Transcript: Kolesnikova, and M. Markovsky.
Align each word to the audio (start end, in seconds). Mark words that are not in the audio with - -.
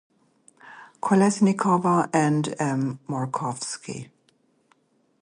Kolesnikova, 0.99 2.09
and 2.11 2.55
M. 2.59 2.97
Markovsky. 3.07 4.09